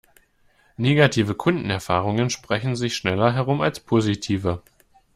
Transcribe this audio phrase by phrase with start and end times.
[0.77, 4.63] Negative Kundenerfahrungen sprechen sich schneller herum als positive.